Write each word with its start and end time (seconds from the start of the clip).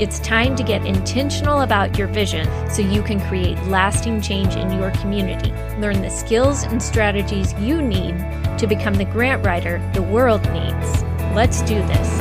It's 0.00 0.18
time 0.18 0.56
to 0.56 0.64
get 0.64 0.84
intentional 0.84 1.60
about 1.60 1.96
your 1.96 2.08
vision 2.08 2.48
so 2.68 2.82
you 2.82 3.00
can 3.00 3.20
create 3.28 3.56
lasting 3.66 4.20
change 4.20 4.56
in 4.56 4.72
your 4.72 4.90
community. 4.90 5.52
Learn 5.80 6.02
the 6.02 6.10
skills 6.10 6.64
and 6.64 6.82
strategies 6.82 7.54
you 7.60 7.80
need 7.80 8.18
to 8.58 8.66
become 8.66 8.94
the 8.94 9.04
grant 9.04 9.46
writer 9.46 9.78
the 9.94 10.02
world 10.02 10.42
needs. 10.50 11.04
Let's 11.32 11.62
do 11.62 11.76
this. 11.76 12.18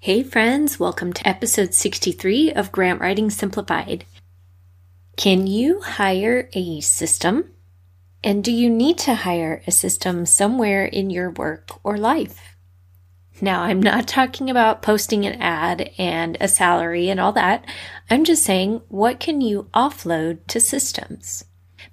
Hey, 0.00 0.24
friends, 0.24 0.80
welcome 0.80 1.12
to 1.12 1.28
episode 1.28 1.72
63 1.72 2.52
of 2.52 2.72
Grant 2.72 3.00
Writing 3.00 3.30
Simplified. 3.30 4.06
Can 5.16 5.46
you 5.46 5.82
hire 5.82 6.50
a 6.52 6.80
system? 6.80 7.53
And 8.24 8.42
do 8.42 8.50
you 8.50 8.70
need 8.70 8.96
to 9.00 9.14
hire 9.14 9.62
a 9.66 9.70
system 9.70 10.24
somewhere 10.24 10.86
in 10.86 11.10
your 11.10 11.30
work 11.30 11.78
or 11.84 11.98
life? 11.98 12.56
Now, 13.42 13.64
I'm 13.64 13.82
not 13.82 14.08
talking 14.08 14.48
about 14.48 14.80
posting 14.80 15.26
an 15.26 15.42
ad 15.42 15.90
and 15.98 16.38
a 16.40 16.48
salary 16.48 17.10
and 17.10 17.20
all 17.20 17.32
that. 17.32 17.66
I'm 18.08 18.24
just 18.24 18.42
saying, 18.42 18.80
what 18.88 19.20
can 19.20 19.42
you 19.42 19.68
offload 19.74 20.38
to 20.46 20.58
systems? 20.58 21.44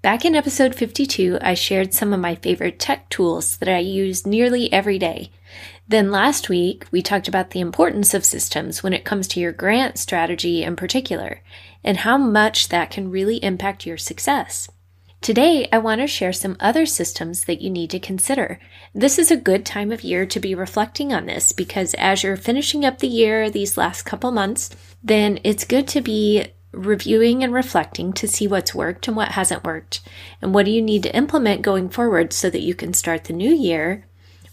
Back 0.02 0.24
in 0.24 0.34
episode 0.34 0.74
52, 0.74 1.40
I 1.42 1.54
shared 1.54 1.94
some 1.94 2.14
of 2.14 2.22
my 2.22 2.36
favorite 2.36 2.80
tech 2.80 3.10
tools 3.10 3.58
that 3.58 3.68
I 3.68 3.80
use 3.80 4.26
nearly 4.26 4.72
every 4.72 4.98
day. 4.98 5.32
Then 5.86 6.12
last 6.12 6.48
week, 6.48 6.86
we 6.92 7.02
talked 7.02 7.28
about 7.28 7.50
the 7.50 7.60
importance 7.60 8.14
of 8.14 8.24
systems 8.24 8.82
when 8.82 8.94
it 8.94 9.04
comes 9.04 9.28
to 9.30 9.42
your 9.42 9.52
grant 9.52 9.98
strategy 9.98 10.64
in 10.64 10.78
particular, 10.78 11.42
and 11.84 11.98
how 11.98 12.18
much 12.18 12.70
that 12.70 12.90
can 12.90 13.12
really 13.12 13.44
impact 13.44 13.86
your 13.86 13.98
success. 13.98 14.70
Today, 15.22 15.70
I 15.72 15.78
want 15.78 16.02
to 16.02 16.08
share 16.08 16.34
some 16.34 16.58
other 16.60 16.88
systems 16.88 17.44
that 17.44 17.62
you 17.62 17.70
need 17.70 17.92
to 17.92 18.00
consider. 18.00 18.60
This 18.96 19.20
is 19.20 19.30
a 19.30 19.38
good 19.38 19.68
time 19.68 19.92
of 19.92 20.04
year 20.04 20.26
to 20.26 20.40
be 20.40 20.56
reflecting 20.56 21.14
on 21.14 21.28
this 21.28 21.52
because 21.52 21.94
as 21.94 22.24
you're 22.24 22.36
finishing 22.36 22.84
up 22.84 22.98
the 22.98 23.08
year, 23.08 23.48
these 23.48 23.78
last 23.78 24.02
couple 24.02 24.32
months, 24.32 24.72
then 25.04 25.40
it's 25.44 25.64
good 25.64 25.88
to 25.90 26.02
be 26.02 26.48
reviewing 26.72 27.44
and 27.44 27.54
reflecting 27.54 28.14
to 28.14 28.28
see 28.28 28.48
what's 28.48 28.74
worked 28.74 29.08
and 29.08 29.16
what 29.16 29.34
hasn't 29.34 29.64
worked, 29.64 30.02
and 30.42 30.56
what 30.56 30.66
do 30.66 30.72
you 30.72 30.82
need 30.82 31.04
to 31.04 31.16
implement 31.16 31.62
going 31.62 31.88
forward 31.88 32.34
so 32.34 32.50
that 32.50 32.64
you 32.64 32.74
can 32.74 32.92
start 32.92 33.26
the 33.26 33.34
new 33.34 33.54
year 33.54 34.08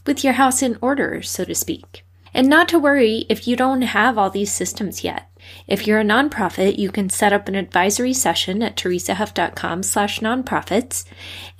with 0.05 0.22
your 0.22 0.34
house 0.34 0.60
in 0.60 0.77
order, 0.82 1.22
so 1.22 1.47
to 1.47 1.55
speak. 1.55 2.05
And 2.34 2.47
not 2.47 2.69
to 2.69 2.78
worry 2.78 3.25
if 3.30 3.48
you 3.48 3.56
don't 3.56 3.80
have 3.80 4.19
all 4.19 4.28
these 4.28 4.53
systems 4.53 5.03
yet. 5.03 5.27
If 5.66 5.86
you're 5.86 6.00
a 6.00 6.04
nonprofit, 6.04 6.78
you 6.78 6.91
can 6.91 7.10
set 7.10 7.32
up 7.32 7.48
an 7.48 7.54
advisory 7.54 8.12
session 8.12 8.62
at 8.62 8.77
teresahuff.com 8.77 9.82
slash 9.82 10.20
nonprofits, 10.20 11.04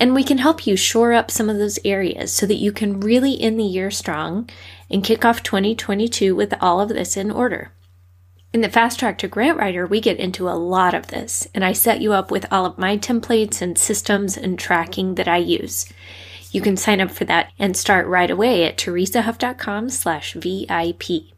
and 0.01 0.15
we 0.15 0.25
can 0.25 0.39
help 0.39 0.67
you 0.67 0.77
shore 0.77 1.13
up 1.13 1.31
some 1.31 1.51
of 1.51 1.59
those 1.59 1.79
areas 1.85 2.33
so 2.33 2.47
that 2.47 2.55
you 2.55 2.73
can 2.73 3.01
really 3.01 3.41
end 3.41 3.61
the 3.61 3.65
year 3.65 3.91
strong 3.91 4.49
and 4.91 5.05
kick 5.05 5.25
off 5.25 5.43
2022 5.43 6.35
with 6.35 6.55
all 6.61 6.81
of 6.81 6.89
this 6.89 7.17
in 7.17 7.31
order. 7.31 7.73
In 8.51 8.63
the 8.63 8.71
Fast 8.71 8.99
Track 8.99 9.19
to 9.19 9.29
Grant 9.29 9.59
Writer, 9.59 9.87
we 9.87 10.01
get 10.01 10.19
into 10.19 10.49
a 10.49 10.57
lot 10.57 10.95
of 10.95 11.09
this, 11.09 11.47
and 11.55 11.63
I 11.63 11.75
set 11.75 12.01
you 12.01 12.15
up 12.15 12.31
with 12.31 12.51
all 12.51 12.65
of 12.65 12.79
my 12.79 12.97
templates 12.97 13.61
and 13.61 13.77
systems 13.77 14.39
and 14.39 14.59
tracking 14.59 15.17
that 15.17 15.29
I 15.29 15.37
use. 15.37 15.85
You 16.51 16.63
can 16.63 16.79
sign 16.79 17.03
up 17.03 17.11
for 17.11 17.27
that 17.27 17.53
and 17.59 17.77
start 17.77 18.07
right 18.07 18.31
away 18.31 18.65
at 18.65 18.79
teresahuff.com 18.79 19.91
slash 19.91 20.33
VIP. 20.33 21.38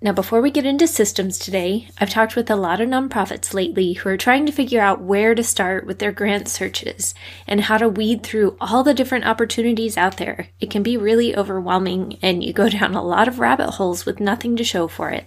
Now, 0.00 0.12
before 0.12 0.40
we 0.40 0.52
get 0.52 0.64
into 0.64 0.86
systems 0.86 1.40
today, 1.40 1.88
I've 1.98 2.10
talked 2.10 2.36
with 2.36 2.48
a 2.50 2.56
lot 2.56 2.80
of 2.80 2.88
nonprofits 2.88 3.52
lately 3.52 3.94
who 3.94 4.08
are 4.10 4.16
trying 4.16 4.46
to 4.46 4.52
figure 4.52 4.80
out 4.80 5.00
where 5.00 5.34
to 5.34 5.42
start 5.42 5.86
with 5.86 5.98
their 5.98 6.12
grant 6.12 6.46
searches 6.48 7.16
and 7.48 7.62
how 7.62 7.78
to 7.78 7.88
weed 7.88 8.22
through 8.22 8.56
all 8.60 8.84
the 8.84 8.94
different 8.94 9.26
opportunities 9.26 9.96
out 9.96 10.16
there. 10.16 10.50
It 10.60 10.70
can 10.70 10.84
be 10.84 10.96
really 10.96 11.36
overwhelming 11.36 12.16
and 12.22 12.44
you 12.44 12.52
go 12.52 12.68
down 12.68 12.94
a 12.94 13.02
lot 13.02 13.26
of 13.26 13.40
rabbit 13.40 13.72
holes 13.72 14.06
with 14.06 14.20
nothing 14.20 14.54
to 14.56 14.64
show 14.64 14.86
for 14.86 15.10
it. 15.10 15.26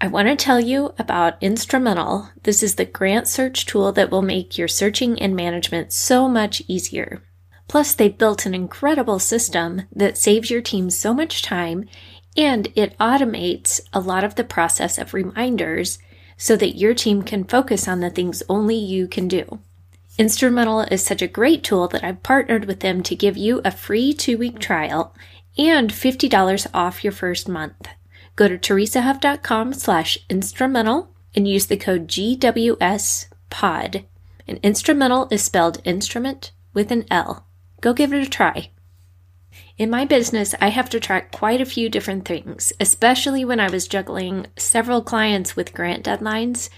I 0.00 0.06
want 0.06 0.28
to 0.28 0.36
tell 0.36 0.60
you 0.60 0.94
about 0.96 1.40
Instrumentl. 1.40 2.30
This 2.44 2.62
is 2.62 2.76
the 2.76 2.84
grant 2.84 3.26
search 3.26 3.66
tool 3.66 3.90
that 3.92 4.10
will 4.10 4.22
make 4.22 4.56
your 4.56 4.68
searching 4.68 5.20
and 5.20 5.34
management 5.34 5.92
so 5.92 6.28
much 6.28 6.62
easier. 6.68 7.22
Plus, 7.66 7.94
they've 7.94 8.18
built 8.18 8.46
an 8.46 8.54
incredible 8.54 9.18
system 9.18 9.82
that 9.90 10.18
saves 10.18 10.50
your 10.50 10.60
team 10.60 10.90
so 10.90 11.14
much 11.14 11.42
time 11.42 11.86
and 12.36 12.68
it 12.74 12.98
automates 12.98 13.80
a 13.92 14.00
lot 14.00 14.24
of 14.24 14.34
the 14.34 14.44
process 14.44 14.98
of 14.98 15.14
reminders 15.14 15.98
so 16.36 16.56
that 16.56 16.76
your 16.76 16.94
team 16.94 17.22
can 17.22 17.44
focus 17.44 17.86
on 17.86 18.00
the 18.00 18.10
things 18.10 18.42
only 18.48 18.76
you 18.76 19.06
can 19.06 19.28
do. 19.28 19.60
Instrumentl 20.18 20.90
is 20.92 21.02
such 21.02 21.22
a 21.22 21.28
great 21.28 21.64
tool 21.64 21.88
that 21.88 22.04
I've 22.04 22.22
partnered 22.22 22.66
with 22.66 22.80
them 22.80 23.02
to 23.04 23.16
give 23.16 23.36
you 23.36 23.60
a 23.64 23.70
free 23.70 24.12
two 24.12 24.38
week 24.38 24.58
trial 24.58 25.14
and 25.58 25.90
$50 25.90 26.66
off 26.72 27.04
your 27.04 27.12
first 27.12 27.48
month. 27.48 27.88
Go 28.36 28.48
to 28.48 28.58
teresahuff.com 28.58 29.72
slash 29.72 30.18
instrumentl 30.28 31.08
and 31.34 31.48
use 31.48 31.66
the 31.66 31.76
code 31.76 32.08
GWS 32.08 33.26
pod. 33.50 34.04
And 34.46 34.60
Instrumentl 34.62 35.32
is 35.32 35.42
spelled 35.42 35.80
instrument 35.84 36.52
with 36.72 36.90
an 36.90 37.06
L. 37.10 37.46
Go 37.80 37.92
give 37.92 38.12
it 38.12 38.26
a 38.26 38.30
try. 38.30 38.70
In 39.76 39.90
my 39.90 40.04
business, 40.04 40.54
I 40.60 40.68
have 40.68 40.88
to 40.90 41.00
track 41.00 41.32
quite 41.32 41.60
a 41.60 41.66
few 41.66 41.88
different 41.88 42.24
things, 42.24 42.72
especially 42.78 43.44
when 43.44 43.58
I 43.58 43.68
was 43.68 43.88
juggling 43.88 44.46
several 44.56 45.02
clients 45.02 45.56
with 45.56 45.74
grant 45.74 46.04
deadlines. 46.04 46.68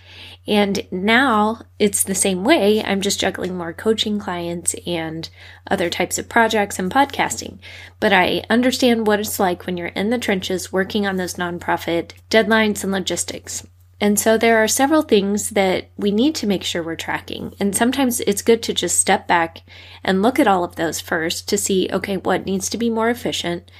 And 0.49 0.87
now 0.91 1.61
it's 1.79 2.03
the 2.03 2.15
same 2.15 2.43
way. 2.43 2.83
I'm 2.83 3.03
just 3.03 3.21
juggling 3.21 3.55
more 3.55 3.75
coaching 3.75 4.19
clients 4.19 4.75
and 4.87 5.29
other 5.71 5.91
types 5.91 6.17
of 6.17 6.31
projects 6.31 6.79
and 6.79 6.91
podcasting. 6.91 7.59
But 8.01 8.15
I 8.15 8.45
understand 8.49 9.07
what 9.07 9.21
it's 9.21 9.39
like 9.39 9.67
when 9.67 9.77
you're 9.77 9.89
in 9.89 10.09
the 10.09 10.19
trenches 10.19 10.73
working 10.73 11.07
on 11.07 11.17
those 11.17 11.35
nonprofit 11.35 12.13
deadlines 12.31 12.83
and 12.83 12.93
logistics. 12.93 13.67
And 14.01 14.19
so 14.21 14.37
there 14.37 14.63
are 14.63 14.69
several 14.69 15.03
things 15.03 15.51
that 15.51 15.91
we 15.97 16.11
need 16.11 16.35
to 16.37 16.47
make 16.47 16.63
sure 16.63 16.83
we're 16.83 16.97
tracking. 16.97 17.55
And 17.59 17.75
sometimes 17.75 18.21
it's 18.21 18.43
good 18.43 18.63
to 18.65 18.75
just 18.75 18.99
step 18.99 19.27
back 19.27 19.63
and 20.05 20.23
look 20.23 20.39
at 20.39 20.47
all 20.47 20.65
of 20.65 20.77
those 20.77 21.01
first 21.01 21.49
to 21.49 21.57
see, 21.57 21.89
okay, 21.93 22.17
what 22.19 22.45
needs 22.45 22.69
to 22.71 22.79
be 22.79 22.91
more 22.91 23.09
efficient 23.09 23.71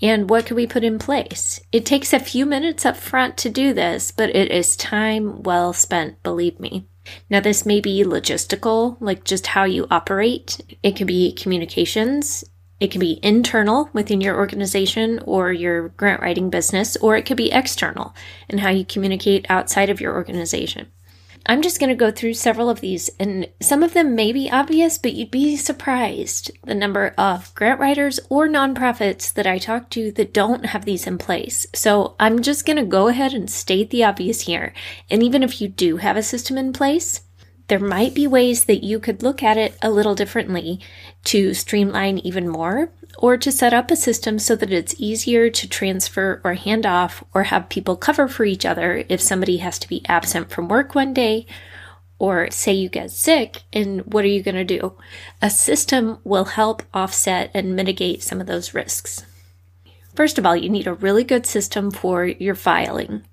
and 0.00 0.30
what 0.30 0.46
can 0.46 0.56
we 0.56 0.66
put 0.66 0.84
in 0.84 0.98
place? 0.98 1.60
It 1.72 1.84
takes 1.84 2.12
a 2.12 2.20
few 2.20 2.46
minutes 2.46 2.86
up 2.86 2.96
front 2.96 3.36
to 3.38 3.50
do 3.50 3.72
this, 3.72 4.12
but 4.12 4.34
it 4.34 4.50
is 4.50 4.76
time 4.76 5.42
well 5.42 5.72
spent, 5.72 6.22
believe 6.22 6.60
me. 6.60 6.86
Now, 7.28 7.40
this 7.40 7.66
may 7.66 7.80
be 7.80 8.04
logistical, 8.04 8.96
like 9.00 9.24
just 9.24 9.48
how 9.48 9.64
you 9.64 9.86
operate. 9.90 10.60
It 10.82 10.94
can 10.94 11.06
be 11.06 11.32
communications. 11.32 12.44
It 12.80 12.90
can 12.90 13.00
be 13.00 13.18
internal 13.22 13.90
within 13.92 14.20
your 14.20 14.36
organization 14.36 15.20
or 15.24 15.52
your 15.52 15.88
grant 15.90 16.22
writing 16.22 16.48
business, 16.50 16.96
or 16.96 17.16
it 17.16 17.26
could 17.26 17.36
be 17.36 17.50
external 17.50 18.14
and 18.48 18.60
how 18.60 18.70
you 18.70 18.84
communicate 18.84 19.50
outside 19.50 19.90
of 19.90 20.00
your 20.00 20.14
organization. 20.14 20.86
I'm 21.46 21.62
just 21.62 21.80
going 21.80 21.88
to 21.88 21.94
go 21.94 22.10
through 22.10 22.34
several 22.34 22.68
of 22.68 22.82
these, 22.82 23.08
and 23.18 23.48
some 23.62 23.82
of 23.82 23.94
them 23.94 24.14
may 24.14 24.32
be 24.32 24.50
obvious, 24.50 24.98
but 24.98 25.14
you'd 25.14 25.30
be 25.30 25.56
surprised 25.56 26.50
the 26.64 26.74
number 26.74 27.14
of 27.16 27.54
grant 27.54 27.80
writers 27.80 28.20
or 28.28 28.48
nonprofits 28.48 29.32
that 29.32 29.46
I 29.46 29.56
talk 29.58 29.88
to 29.90 30.12
that 30.12 30.34
don't 30.34 30.66
have 30.66 30.84
these 30.84 31.06
in 31.06 31.16
place. 31.16 31.66
So 31.74 32.16
I'm 32.20 32.42
just 32.42 32.66
going 32.66 32.76
to 32.76 32.84
go 32.84 33.08
ahead 33.08 33.32
and 33.32 33.50
state 33.50 33.88
the 33.90 34.04
obvious 34.04 34.42
here. 34.42 34.74
And 35.10 35.22
even 35.22 35.42
if 35.42 35.60
you 35.60 35.68
do 35.68 35.96
have 35.96 36.18
a 36.18 36.22
system 36.22 36.58
in 36.58 36.74
place, 36.74 37.22
there 37.68 37.78
might 37.78 38.14
be 38.14 38.26
ways 38.26 38.64
that 38.64 38.82
you 38.82 38.98
could 38.98 39.22
look 39.22 39.42
at 39.42 39.56
it 39.56 39.76
a 39.82 39.90
little 39.90 40.14
differently 40.14 40.80
to 41.24 41.54
streamline 41.54 42.18
even 42.18 42.48
more 42.48 42.90
or 43.18 43.36
to 43.36 43.52
set 43.52 43.74
up 43.74 43.90
a 43.90 43.96
system 43.96 44.38
so 44.38 44.56
that 44.56 44.72
it's 44.72 44.94
easier 44.98 45.50
to 45.50 45.68
transfer 45.68 46.40
or 46.44 46.54
hand 46.54 46.86
off 46.86 47.22
or 47.34 47.44
have 47.44 47.68
people 47.68 47.96
cover 47.96 48.26
for 48.26 48.44
each 48.44 48.64
other 48.64 49.04
if 49.08 49.20
somebody 49.20 49.58
has 49.58 49.78
to 49.78 49.88
be 49.88 50.04
absent 50.06 50.50
from 50.50 50.68
work 50.68 50.94
one 50.94 51.12
day 51.12 51.46
or 52.18 52.50
say 52.50 52.72
you 52.72 52.88
get 52.88 53.10
sick 53.10 53.62
and 53.72 54.12
what 54.12 54.24
are 54.24 54.28
you 54.28 54.42
going 54.42 54.54
to 54.54 54.64
do? 54.64 54.94
A 55.42 55.50
system 55.50 56.18
will 56.24 56.46
help 56.46 56.82
offset 56.94 57.50
and 57.54 57.76
mitigate 57.76 58.22
some 58.22 58.40
of 58.40 58.46
those 58.46 58.74
risks. 58.74 59.24
First 60.14 60.38
of 60.38 60.46
all, 60.46 60.56
you 60.56 60.68
need 60.68 60.86
a 60.86 60.94
really 60.94 61.22
good 61.22 61.46
system 61.46 61.90
for 61.90 62.24
your 62.24 62.56
filing. 62.56 63.24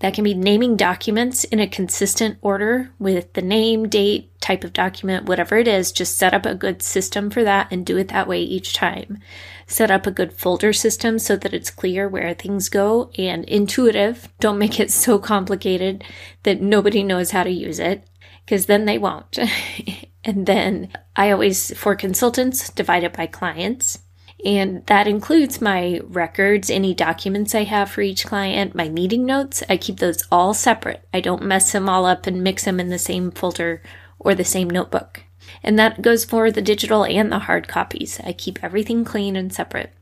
That 0.00 0.14
can 0.14 0.24
be 0.24 0.34
naming 0.34 0.76
documents 0.76 1.44
in 1.44 1.60
a 1.60 1.68
consistent 1.68 2.38
order 2.40 2.90
with 2.98 3.34
the 3.34 3.42
name, 3.42 3.88
date, 3.88 4.30
type 4.40 4.64
of 4.64 4.72
document, 4.72 5.26
whatever 5.26 5.56
it 5.58 5.68
is. 5.68 5.92
Just 5.92 6.16
set 6.16 6.32
up 6.32 6.46
a 6.46 6.54
good 6.54 6.82
system 6.82 7.30
for 7.30 7.44
that 7.44 7.68
and 7.70 7.84
do 7.84 7.98
it 7.98 8.08
that 8.08 8.26
way 8.26 8.40
each 8.40 8.72
time. 8.72 9.18
Set 9.66 9.90
up 9.90 10.06
a 10.06 10.10
good 10.10 10.32
folder 10.32 10.72
system 10.72 11.18
so 11.18 11.36
that 11.36 11.52
it's 11.52 11.70
clear 11.70 12.08
where 12.08 12.32
things 12.32 12.70
go 12.70 13.10
and 13.18 13.44
intuitive. 13.44 14.28
Don't 14.40 14.58
make 14.58 14.80
it 14.80 14.90
so 14.90 15.18
complicated 15.18 16.02
that 16.44 16.62
nobody 16.62 17.02
knows 17.02 17.32
how 17.32 17.44
to 17.44 17.50
use 17.50 17.78
it 17.78 18.08
because 18.44 18.66
then 18.66 18.86
they 18.86 18.96
won't. 18.96 19.38
and 20.24 20.46
then 20.46 20.88
I 21.14 21.30
always, 21.30 21.76
for 21.78 21.94
consultants, 21.94 22.70
divide 22.70 23.04
it 23.04 23.12
by 23.12 23.26
clients. 23.26 23.98
And 24.44 24.86
that 24.86 25.06
includes 25.06 25.60
my 25.60 26.00
records, 26.04 26.70
any 26.70 26.94
documents 26.94 27.54
I 27.54 27.64
have 27.64 27.90
for 27.90 28.00
each 28.00 28.24
client, 28.24 28.74
my 28.74 28.88
meeting 28.88 29.26
notes. 29.26 29.62
I 29.68 29.76
keep 29.76 29.98
those 29.98 30.26
all 30.32 30.54
separate. 30.54 31.06
I 31.12 31.20
don't 31.20 31.42
mess 31.42 31.72
them 31.72 31.88
all 31.88 32.06
up 32.06 32.26
and 32.26 32.42
mix 32.42 32.64
them 32.64 32.80
in 32.80 32.88
the 32.88 32.98
same 32.98 33.30
folder 33.30 33.82
or 34.18 34.34
the 34.34 34.44
same 34.44 34.70
notebook. 34.70 35.24
And 35.62 35.78
that 35.78 36.02
goes 36.02 36.24
for 36.24 36.50
the 36.50 36.62
digital 36.62 37.04
and 37.04 37.30
the 37.30 37.40
hard 37.40 37.68
copies. 37.68 38.20
I 38.20 38.32
keep 38.32 38.62
everything 38.62 39.04
clean 39.04 39.36
and 39.36 39.52
separate. 39.52 39.92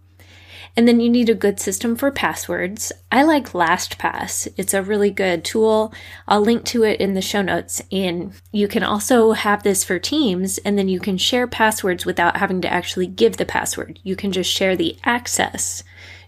And 0.78 0.86
then 0.86 1.00
you 1.00 1.10
need 1.10 1.28
a 1.28 1.34
good 1.34 1.58
system 1.58 1.96
for 1.96 2.12
passwords. 2.12 2.92
I 3.10 3.24
like 3.24 3.50
LastPass. 3.50 4.46
It's 4.56 4.74
a 4.74 4.80
really 4.80 5.10
good 5.10 5.44
tool. 5.44 5.92
I'll 6.28 6.40
link 6.40 6.64
to 6.66 6.84
it 6.84 7.00
in 7.00 7.14
the 7.14 7.20
show 7.20 7.42
notes. 7.42 7.82
And 7.90 8.32
you 8.52 8.68
can 8.68 8.84
also 8.84 9.32
have 9.32 9.64
this 9.64 9.82
for 9.82 9.98
Teams, 9.98 10.58
and 10.58 10.78
then 10.78 10.88
you 10.88 11.00
can 11.00 11.18
share 11.18 11.48
passwords 11.48 12.06
without 12.06 12.36
having 12.36 12.60
to 12.60 12.72
actually 12.72 13.08
give 13.08 13.38
the 13.38 13.44
password. 13.44 13.98
You 14.04 14.14
can 14.14 14.30
just 14.30 14.52
share 14.52 14.76
the 14.76 14.96
access 15.02 15.82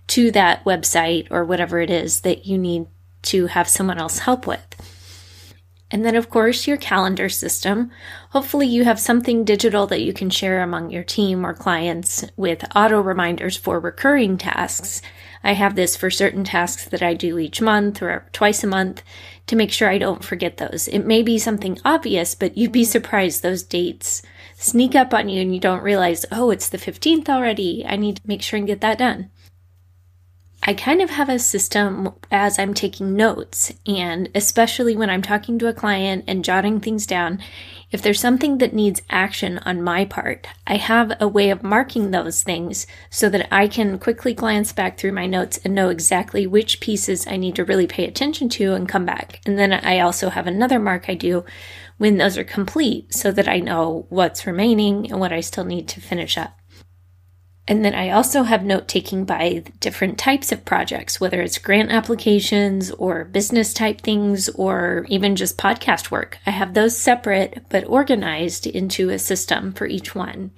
to 0.09 0.33
that 0.33 0.65
website 0.65 1.29
or 1.31 1.45
whatever 1.45 1.79
it 1.79 1.89
is 1.89 2.23
that 2.23 2.45
you 2.45 2.59
need 2.59 2.89
to 3.23 3.47
have 3.47 3.69
someone 3.69 3.99
else 3.99 4.19
help 4.19 4.49
with. 4.49 5.00
And 5.91 6.05
then, 6.05 6.15
of 6.15 6.31
course, 6.31 6.67
your 6.67 6.77
calendar 6.77 7.29
system. 7.29 7.91
Hopefully, 8.31 8.67
you 8.67 8.85
have 8.85 9.01
something 9.01 9.45
digital 9.45 9.87
that 9.89 10.03
you 10.03 10.13
can 10.13 10.31
share 10.31 10.63
among 10.63 10.91
your 10.91 11.03
team 11.03 11.45
or 11.45 11.53
clients 11.53 12.25
with 12.37 12.65
auto 12.77 13.01
reminders 13.01 13.57
for 13.57 13.81
recurring 13.81 14.39
tasks. 14.39 15.03
I 15.43 15.55
have 15.55 15.75
this 15.75 15.97
for 15.97 16.11
certain 16.11 16.45
tasks 16.45 16.85
that 16.87 17.03
I 17.03 17.15
do 17.15 17.39
each 17.39 17.61
month 17.61 18.03
or 18.03 18.27
twice 18.33 18.63
a 18.63 18.69
month 18.69 19.03
to 19.47 19.57
make 19.57 19.73
sure 19.73 19.89
I 19.89 19.99
don't 19.99 20.23
forget 20.23 20.59
those. 20.59 20.87
It 20.87 21.01
may 21.01 21.23
be 21.23 21.39
something 21.39 21.79
obvious, 21.85 22.35
but 22.35 22.57
you'd 22.57 22.73
be 22.73 22.85
surprised 22.85 23.43
those 23.43 23.63
dates 23.63 24.23
sneak 24.57 24.95
up 24.95 25.13
on 25.15 25.29
you 25.29 25.41
and 25.41 25.55
you 25.55 25.61
don't 25.61 25.83
realize, 25.83 26.27
oh, 26.31 26.51
it's 26.51 26.69
the 26.69 26.79
15th 26.79 27.29
already. 27.29 27.85
I 27.85 27.97
need 27.97 28.17
to 28.17 28.23
make 28.27 28.43
sure 28.43 28.59
and 28.59 28.67
get 28.67 28.81
that 28.83 28.99
done. 28.99 29.31
I 30.63 30.75
kind 30.75 31.01
of 31.01 31.09
have 31.09 31.31
a 31.31 31.39
system 31.39 32.13
as 32.31 32.59
I'm 32.59 32.75
taking 32.75 33.17
notes, 33.17 33.73
and 33.87 34.29
especially 34.35 34.95
when 34.95 35.09
I'm 35.09 35.23
talking 35.23 35.59
to 35.59 35.69
a 35.69 35.73
client 35.73 36.25
and 36.27 36.45
jotting 36.45 36.81
things 36.81 37.07
down, 37.07 37.41
if 37.91 38.03
there's 38.03 38.21
something 38.21 38.59
that 38.59 38.75
needs 38.75 39.01
action 39.09 39.57
on 39.61 39.83
my 39.83 40.05
part, 40.05 40.47
I 40.67 40.77
have 40.77 41.15
a 41.19 41.27
way 41.27 41.49
of 41.49 41.63
marking 41.63 42.11
those 42.11 42.43
things 42.43 42.87
so 43.09 43.31
that 43.31 43.49
I 43.51 43.69
can 43.69 43.99
quickly 43.99 44.35
glance 44.35 44.71
back 44.75 44.99
through 44.99 45.13
my 45.13 45.25
notes 45.25 45.59
and 45.65 45.75
know 45.75 45.89
exactly 45.89 46.47
which 46.47 46.81
pieces 46.81 47.27
I 47.27 47.39
need 47.39 47.57
to 47.57 47.65
really 47.65 47.87
pay 47.87 48.07
attention 48.07 48.51
to 48.51 48.75
and 48.75 48.87
come 48.87 49.07
back. 49.07 49.41
And 49.47 49.59
then 49.59 49.73
I 49.73 50.01
also 50.01 50.29
have 50.29 50.47
another 50.47 50.79
mark 50.79 51.07
I 51.09 51.15
do 51.15 51.43
when 51.97 52.19
those 52.19 52.37
are 52.37 52.45
complete 52.45 53.15
so 53.15 53.33
that 53.33 53.49
I 53.49 53.61
know 53.61 54.05
what's 54.11 54.47
remaining 54.47 55.11
and 55.11 55.19
what 55.19 55.33
I 55.33 55.41
still 55.41 55.65
need 55.65 55.89
to 55.89 56.03
finish 56.03 56.37
up. 56.37 56.60
And 57.71 57.85
then 57.85 57.95
I 57.95 58.11
also 58.11 58.43
have 58.43 58.65
note 58.65 58.89
taking 58.89 59.25
by 59.25 59.63
different 59.79 60.19
types 60.19 60.51
of 60.51 60.65
projects, 60.65 61.21
whether 61.21 61.41
it's 61.41 61.57
grant 61.59 61.93
applications 61.93 62.91
or 62.91 63.25
business 63.27 63.73
type 63.73 64.01
things 64.01 64.49
or 64.49 65.07
even 65.09 65.37
just 65.37 65.57
podcast 65.57 66.11
work. 66.11 66.39
I 66.45 66.51
have 66.51 66.75
those 66.75 66.99
separate 66.99 67.63
but 67.69 67.85
organized 67.85 68.67
into 68.67 69.11
a 69.11 69.21
system 69.21 69.73
for 69.73 69.87
each 69.87 70.17
one. 70.17 70.51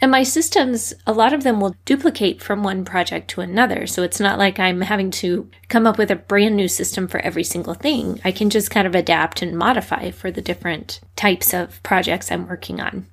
And 0.00 0.10
my 0.10 0.24
systems, 0.24 0.94
a 1.06 1.12
lot 1.12 1.32
of 1.32 1.44
them 1.44 1.60
will 1.60 1.76
duplicate 1.84 2.42
from 2.42 2.64
one 2.64 2.84
project 2.84 3.30
to 3.30 3.40
another. 3.40 3.86
So 3.86 4.02
it's 4.02 4.18
not 4.18 4.36
like 4.38 4.58
I'm 4.58 4.80
having 4.80 5.12
to 5.12 5.48
come 5.68 5.86
up 5.86 5.96
with 5.96 6.10
a 6.10 6.16
brand 6.16 6.56
new 6.56 6.66
system 6.66 7.06
for 7.06 7.20
every 7.20 7.44
single 7.44 7.74
thing. 7.74 8.20
I 8.24 8.32
can 8.32 8.50
just 8.50 8.72
kind 8.72 8.86
of 8.88 8.96
adapt 8.96 9.42
and 9.42 9.56
modify 9.56 10.10
for 10.10 10.32
the 10.32 10.42
different 10.42 10.98
types 11.14 11.54
of 11.54 11.80
projects 11.84 12.32
I'm 12.32 12.48
working 12.48 12.80
on. 12.80 13.06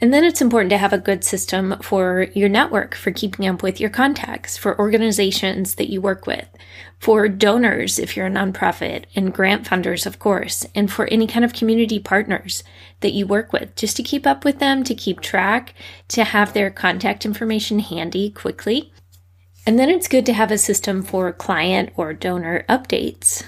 And 0.00 0.12
then 0.12 0.24
it's 0.24 0.42
important 0.42 0.70
to 0.70 0.78
have 0.78 0.92
a 0.92 0.98
good 0.98 1.24
system 1.24 1.78
for 1.80 2.26
your 2.34 2.48
network, 2.48 2.94
for 2.94 3.10
keeping 3.10 3.46
up 3.46 3.62
with 3.62 3.80
your 3.80 3.90
contacts, 3.90 4.56
for 4.56 4.78
organizations 4.78 5.76
that 5.76 5.90
you 5.90 6.00
work 6.00 6.26
with, 6.26 6.46
for 6.98 7.28
donors 7.28 7.98
if 7.98 8.16
you're 8.16 8.26
a 8.26 8.30
nonprofit, 8.30 9.04
and 9.14 9.32
grant 9.32 9.64
funders, 9.64 10.04
of 10.04 10.18
course, 10.18 10.66
and 10.74 10.92
for 10.92 11.06
any 11.06 11.26
kind 11.26 11.44
of 11.44 11.52
community 11.52 11.98
partners 11.98 12.64
that 13.00 13.12
you 13.12 13.26
work 13.26 13.52
with, 13.52 13.74
just 13.76 13.96
to 13.96 14.02
keep 14.02 14.26
up 14.26 14.44
with 14.44 14.58
them, 14.58 14.84
to 14.84 14.94
keep 14.94 15.20
track, 15.20 15.74
to 16.08 16.24
have 16.24 16.52
their 16.52 16.70
contact 16.70 17.24
information 17.24 17.78
handy 17.78 18.30
quickly. 18.30 18.92
And 19.66 19.78
then 19.78 19.88
it's 19.88 20.08
good 20.08 20.26
to 20.26 20.34
have 20.34 20.50
a 20.50 20.58
system 20.58 21.02
for 21.02 21.32
client 21.32 21.90
or 21.96 22.12
donor 22.12 22.64
updates 22.68 23.44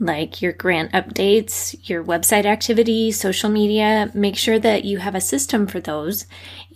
like 0.00 0.40
your 0.40 0.52
grant 0.52 0.92
updates, 0.92 1.76
your 1.88 2.02
website 2.02 2.46
activity, 2.46 3.12
social 3.12 3.50
media. 3.50 4.10
Make 4.14 4.36
sure 4.36 4.58
that 4.58 4.84
you 4.84 4.98
have 4.98 5.14
a 5.14 5.20
system 5.20 5.66
for 5.66 5.78
those. 5.78 6.26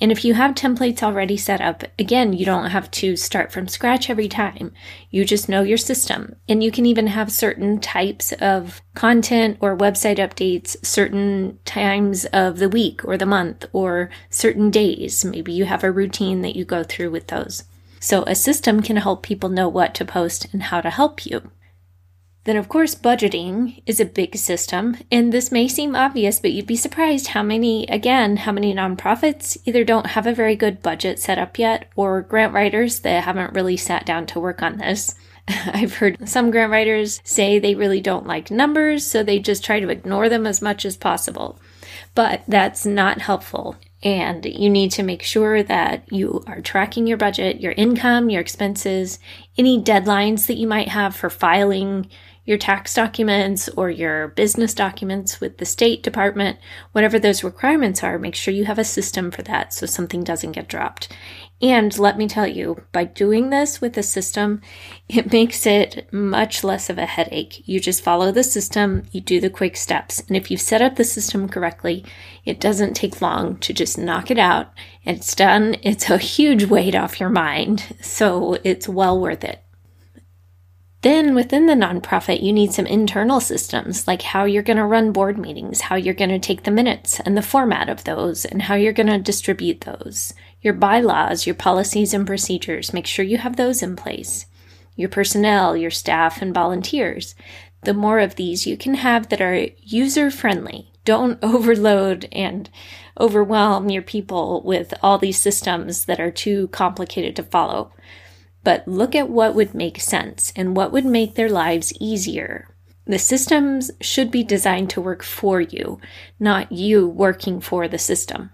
And 0.01 0.13
if 0.13 0.25
you 0.25 0.35
have 0.35 0.55
templates 0.55 1.03
already 1.03 1.39
set 1.39 1.63
up, 1.63 1.85
again, 1.99 2.35
you 2.35 2.45
don't 2.45 2.71
have 2.71 2.91
to 2.93 3.17
start 3.17 3.51
from 3.51 3.67
scratch 3.67 4.11
every 4.11 4.29
time. 4.29 4.73
You 5.11 5.25
just 5.25 5.49
know 5.49 5.63
your 5.63 5.79
system. 5.79 6.37
And 6.49 6.63
you 6.63 6.71
can 6.71 6.85
even 6.85 7.07
have 7.07 7.33
certain 7.33 7.81
types 7.81 8.33
of 8.33 8.83
content 8.95 9.57
or 9.61 9.77
website 9.77 10.19
updates 10.19 10.77
certain 10.85 11.59
times 11.65 12.27
of 12.27 12.59
the 12.59 12.69
week 12.69 13.05
or 13.05 13.17
the 13.17 13.25
month 13.25 13.65
or 13.73 14.11
certain 14.29 14.71
days. 14.71 15.25
Maybe 15.25 15.53
you 15.53 15.65
have 15.65 15.83
a 15.83 15.91
routine 15.91 16.43
that 16.43 16.57
you 16.57 16.67
go 16.67 16.83
through 16.83 17.11
with 17.11 17.29
those. 17.29 17.65
So 18.01 18.23
a 18.25 18.35
system 18.35 18.83
can 18.83 18.97
help 18.97 19.23
people 19.23 19.49
know 19.49 19.67
what 19.67 19.95
to 19.95 20.05
post 20.05 20.53
and 20.53 20.65
how 20.65 20.83
to 20.83 20.91
help 20.91 21.25
you. 21.25 21.51
Then, 22.45 22.57
of 22.57 22.69
course, 22.69 22.95
budgeting 22.95 23.83
is 23.87 24.01
a 24.01 24.05
big 24.05 24.37
system. 24.37 24.99
And 25.11 25.33
this 25.33 25.51
may 25.51 25.67
seem 25.67 25.97
obvious, 25.97 26.41
but 26.41 26.53
you'd 26.53 26.67
be 26.67 26.77
surprised 26.77 27.29
how 27.29 27.43
many, 27.43 27.87
again, 27.87 28.37
how 28.37 28.53
many 28.53 28.75
nonprofits 28.75 29.57
either 29.65 29.83
don't 29.83 30.09
have 30.09 30.27
a 30.27 30.35
very 30.35 30.55
good 30.55 30.83
budget 30.83 31.19
set 31.19 31.39
up 31.39 31.59
yet 31.59 31.91
or 31.97 32.21
grant 32.21 32.53
writers 32.53 33.01
that 33.01 33.25
haven't 33.25 33.55
really 33.55 33.79
sat 33.79 34.05
down 34.05 34.27
to 34.27 34.41
work 34.41 34.63
on 34.63 34.77
this. 34.77 35.15
I've 35.49 35.95
heard 35.95 36.29
some 36.29 36.51
grant 36.51 36.71
writers 36.71 37.21
say 37.25 37.59
they 37.59 37.75
really 37.75 38.01
don't 38.01 38.27
like 38.27 38.51
numbers, 38.51 39.07
so 39.07 39.23
they 39.23 39.39
just 39.39 39.65
try 39.65 39.81
to 39.81 39.89
ignore 39.89 40.29
them 40.29 40.47
as 40.47 40.61
much 40.61 40.85
as 40.85 40.99
possible. 40.99 41.59
But 42.15 42.43
that's 42.47 42.85
not 42.85 43.23
helpful. 43.23 43.77
And 44.03 44.45
you 44.45 44.69
need 44.69 44.91
to 44.93 45.03
make 45.03 45.23
sure 45.23 45.63
that 45.63 46.13
you 46.13 46.45
are 46.47 46.61
tracking 46.61 47.07
your 47.07 47.17
budget, 47.17 47.63
your 47.63 47.73
income, 47.73 48.29
your 48.29 48.43
expenses, 48.43 49.19
any 49.57 49.83
deadlines 49.83 50.47
that 50.47 50.59
you 50.59 50.67
might 50.67 50.89
have 50.89 51.17
for 51.17 51.31
filing 51.31 52.11
your 52.45 52.59
tax 52.59 52.95
documents 52.95 53.69
or 53.71 53.91
your 53.91 54.29
business 54.29 54.75
documents 54.75 55.41
with 55.41 55.59
the 55.59 55.65
State 55.65 56.03
Department, 56.03 56.59
whatever 56.93 57.19
those 57.19 57.45
requirements 57.45 58.03
are, 58.03 58.19
make 58.19 58.35
sure 58.35 58.53
you 58.53 58.65
have 58.67 58.79
a 58.79 58.85
system 58.85 59.31
for 59.31 59.43
that 59.43 59.73
so 59.73 59.87
something 59.87 60.23
doesn't 60.23 60.53
get 60.53 60.69
dropped. 60.69 61.09
And 61.63 61.97
let 61.99 62.19
me 62.19 62.29
tell 62.29 62.47
you, 62.47 62.83
by 62.93 63.05
doing 63.05 63.49
this 63.49 63.81
with 63.81 63.97
a 63.97 64.03
system, 64.03 64.61
it 65.09 65.33
makes 65.33 65.67
it 65.67 66.13
much 66.13 66.63
less 66.63 66.91
of 66.91 66.99
a 66.99 67.07
headache. 67.07 67.67
You 67.67 67.81
just 67.81 68.03
follow 68.03 68.31
the 68.31 68.45
system, 68.45 69.05
you 69.13 69.21
do 69.21 69.41
the 69.41 69.51
quick 69.51 69.77
steps. 69.77 70.21
And 70.29 70.37
if 70.37 70.51
you've 70.51 70.61
set 70.61 70.83
up 70.83 70.97
the 70.97 71.05
system 71.05 71.49
correctly, 71.49 72.05
it 72.45 72.61
doesn't 72.61 72.95
take 72.95 73.23
long 73.23 73.57
to 73.59 73.73
just 73.73 73.97
knock 73.97 74.31
it 74.31 74.39
out 74.39 74.73
it's 75.05 75.35
done. 75.35 75.77
It's 75.83 76.09
a 76.09 76.17
huge 76.19 76.65
weight 76.65 76.95
off 76.95 77.21
your 77.21 77.29
mind. 77.29 77.97
So 78.01 78.57
it's 78.65 78.89
well 78.89 79.21
worth 79.21 79.45
it. 79.45 79.64
Then 81.05 81.35
within 81.35 81.67
the 81.67 81.75
nonprofit, 81.75 82.43
you 82.43 82.51
need 82.51 82.73
some 82.73 82.87
internal 82.87 83.39
systems 83.39 84.09
like 84.09 84.23
how 84.23 84.45
you're 84.45 84.63
going 84.63 84.79
to 84.79 84.87
run 84.87 85.13
board 85.13 85.37
meetings, 85.37 85.83
how 85.83 85.97
you're 85.97 86.15
going 86.15 86.31
to 86.31 86.39
take 86.39 86.63
the 86.63 86.71
minutes 86.71 87.21
and 87.21 87.37
the 87.37 87.43
format 87.43 87.91
of 87.91 88.05
those, 88.05 88.47
and 88.47 88.63
how 88.63 88.75
you're 88.75 88.95
going 88.95 89.09
to 89.09 89.19
distribute 89.19 89.83
those. 89.83 90.33
Your 90.63 90.73
bylaws, 90.73 91.45
your 91.45 91.57
policies 91.57 92.15
and 92.15 92.27
procedures, 92.27 92.95
make 92.95 93.07
sure 93.07 93.23
you 93.23 93.37
have 93.37 93.57
those 93.57 93.83
in 93.83 93.97
place. 93.97 94.47
Your 94.97 95.11
personnel, 95.11 95.77
your 95.77 95.91
staff, 95.91 96.41
and 96.41 96.55
volunteers. 96.55 97.35
The 97.83 97.93
more 97.93 98.19
of 98.19 98.37
these 98.37 98.67
you 98.67 98.79
can 98.79 98.95
have 98.95 99.29
that 99.29 99.43
are 99.43 99.69
user 99.83 100.31
friendly. 100.31 100.91
Don't 101.05 101.39
overload 101.43 102.31
and 102.33 102.71
overwhelm 103.21 103.91
your 103.91 104.01
people 104.01 104.63
with 104.65 104.95
all 105.03 105.19
these 105.19 105.39
systems 105.39 106.07
that 106.07 106.19
are 106.19 106.31
too 106.31 106.69
complicated 106.69 107.37
to 107.37 107.43
follow 107.43 107.93
but 108.65 108.89
look 108.89 109.15
at 109.15 109.29
what 109.29 109.55
would 109.55 109.75
make 109.75 110.01
sense 110.01 110.53
and 110.57 110.77
what 110.77 110.91
would 110.91 111.05
make 111.05 111.35
their 111.35 111.51
lives 111.51 111.93
easier. 112.01 112.69
The 113.07 113.19
systems 113.19 113.91
should 114.01 114.31
be 114.31 114.43
designed 114.43 114.91
to 114.91 115.01
work 115.01 115.23
for 115.23 115.61
you, 115.61 116.01
not 116.41 116.73
you 116.73 117.07
working 117.07 117.61
for 117.61 117.87
the 117.87 117.99
system. 117.99 118.51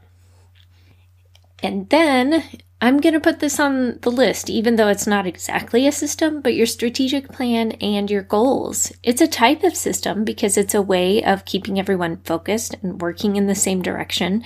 And 1.62 1.88
then 1.90 2.42
I'm 2.82 2.98
going 2.98 3.12
to 3.12 3.20
put 3.20 3.40
this 3.40 3.60
on 3.60 3.98
the 4.00 4.10
list, 4.10 4.48
even 4.48 4.76
though 4.76 4.88
it's 4.88 5.06
not 5.06 5.26
exactly 5.26 5.86
a 5.86 5.92
system, 5.92 6.40
but 6.40 6.54
your 6.54 6.66
strategic 6.66 7.28
plan 7.28 7.72
and 7.72 8.10
your 8.10 8.22
goals. 8.22 8.90
It's 9.02 9.20
a 9.20 9.28
type 9.28 9.62
of 9.62 9.76
system 9.76 10.24
because 10.24 10.56
it's 10.56 10.74
a 10.74 10.82
way 10.82 11.22
of 11.22 11.44
keeping 11.44 11.78
everyone 11.78 12.22
focused 12.24 12.74
and 12.82 13.00
working 13.00 13.36
in 13.36 13.46
the 13.46 13.54
same 13.54 13.82
direction 13.82 14.42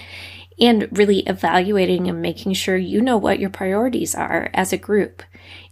and 0.60 0.88
really 0.90 1.20
evaluating 1.20 2.08
and 2.08 2.20
making 2.20 2.54
sure 2.54 2.76
you 2.76 3.00
know 3.00 3.16
what 3.16 3.38
your 3.38 3.50
priorities 3.50 4.14
are 4.14 4.50
as 4.52 4.72
a 4.72 4.78
group. 4.78 5.22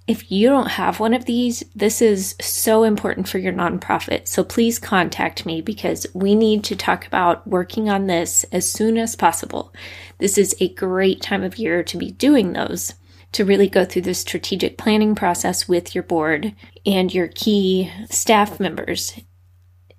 If 0.08 0.32
you 0.32 0.48
don't 0.48 0.70
have 0.70 0.98
one 0.98 1.14
of 1.14 1.26
these, 1.26 1.62
this 1.76 2.02
is 2.02 2.34
so 2.40 2.82
important 2.82 3.28
for 3.28 3.38
your 3.38 3.52
nonprofit. 3.52 4.26
So 4.26 4.42
please 4.42 4.80
contact 4.80 5.46
me 5.46 5.60
because 5.60 6.08
we 6.12 6.34
need 6.34 6.64
to 6.64 6.76
talk 6.76 7.06
about 7.06 7.46
working 7.46 7.88
on 7.88 8.08
this 8.08 8.44
as 8.50 8.70
soon 8.70 8.98
as 8.98 9.14
possible. 9.14 9.72
This 10.18 10.38
is 10.38 10.56
a 10.58 10.74
great 10.74 11.22
time 11.22 11.44
of 11.44 11.56
year 11.56 11.84
to 11.84 11.96
be 11.96 12.10
doing 12.10 12.52
those, 12.52 12.94
to 13.30 13.44
really 13.44 13.68
go 13.68 13.84
through 13.84 14.02
the 14.02 14.14
strategic 14.14 14.76
planning 14.76 15.14
process 15.14 15.68
with 15.68 15.94
your 15.94 16.04
board 16.04 16.52
and 16.84 17.14
your 17.14 17.28
key 17.28 17.88
staff 18.10 18.58
members. 18.58 19.14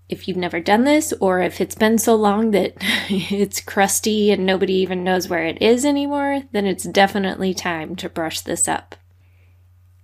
If 0.09 0.27
you've 0.27 0.35
never 0.35 0.59
done 0.59 0.83
this, 0.83 1.13
or 1.21 1.39
if 1.39 1.61
it's 1.61 1.75
been 1.75 1.97
so 1.97 2.13
long 2.15 2.51
that 2.51 2.73
it's 3.09 3.61
crusty 3.61 4.31
and 4.31 4.45
nobody 4.45 4.73
even 4.73 5.05
knows 5.05 5.29
where 5.29 5.45
it 5.45 5.61
is 5.61 5.85
anymore, 5.85 6.43
then 6.51 6.65
it's 6.65 6.83
definitely 6.83 7.53
time 7.53 7.95
to 7.95 8.09
brush 8.09 8.41
this 8.41 8.67
up. 8.67 8.95